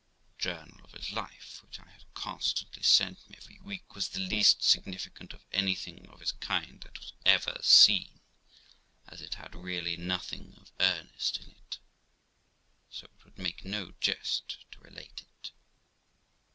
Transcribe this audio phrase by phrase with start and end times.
[0.25, 4.19] The journal of his life, which 1 had constantly sent me every week, was the
[4.19, 8.19] least significant of anything of its kind that was ever seen,
[9.07, 11.77] as it had really nothing of earnest in it,
[12.89, 15.51] so it would make no jest to relate it.